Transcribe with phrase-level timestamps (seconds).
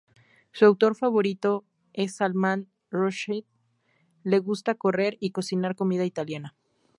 [0.51, 1.63] Su autor favorito
[1.93, 3.45] es Salman Rushdie,
[4.23, 6.55] le gusta correr y cocinar comida italiana.